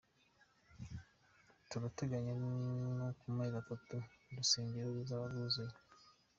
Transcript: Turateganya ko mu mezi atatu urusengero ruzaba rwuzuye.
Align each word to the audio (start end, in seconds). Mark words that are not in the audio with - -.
Turateganya 1.69 2.31
ko 3.17 3.23
mu 3.27 3.33
mezi 3.39 3.55
atatu 3.61 3.95
urusengero 4.29 4.87
ruzaba 4.97 5.23
rwuzuye. 5.31 5.75